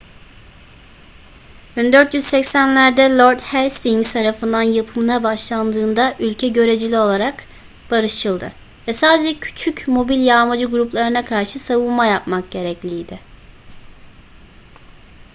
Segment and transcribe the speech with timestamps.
[1.75, 7.43] 1480'lerde lord hastings tarafından yapımına başlandığında ülke göreceli olarak
[7.91, 8.51] barışçıldı
[8.87, 13.19] ve sadece küçük mobil yağmacı gruplarına karşı savunma yapmak gerekliydi